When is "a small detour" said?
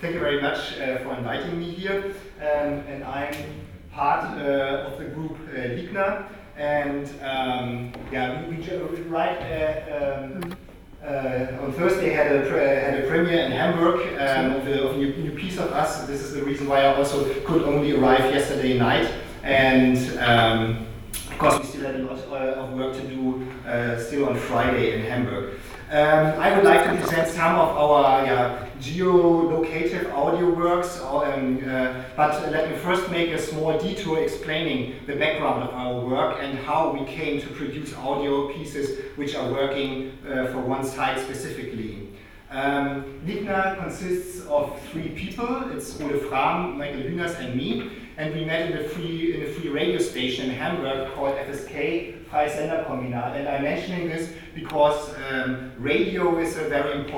33.30-34.22